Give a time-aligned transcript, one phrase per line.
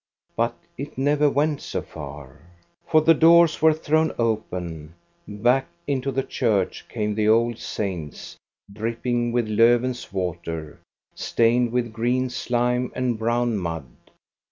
[0.35, 2.39] But it never went so far.
[2.87, 4.95] For the doors were thrown open,
[5.27, 8.35] back into the church came the old saints,
[8.73, 10.79] dripping with Lofven's water,
[11.13, 13.85] stained with green slime and brown mud.